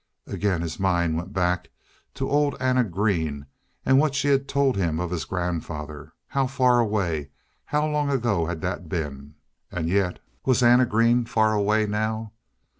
Again 0.25 0.61
his 0.63 0.79
mind 0.79 1.15
went 1.15 1.31
back 1.31 1.69
to 2.15 2.27
old 2.27 2.55
Anna 2.59 2.83
Green 2.83 3.45
and 3.85 3.99
what 3.99 4.15
she 4.15 4.29
had 4.29 4.47
told 4.47 4.75
him 4.75 4.99
of 4.99 5.11
his 5.11 5.25
grandfather. 5.25 6.13
How 6.29 6.47
far 6.47 6.79
away 6.79 7.29
how 7.65 7.85
long 7.85 8.09
ago 8.09 8.47
that 8.47 8.63
had 8.63 8.89
been.... 8.89 9.35
And 9.71 9.87
yet, 9.87 10.17
was 10.43 10.63
Anna 10.63 10.87
Green 10.87 11.25
far 11.25 11.53
away 11.53 11.85
now? 11.85 12.31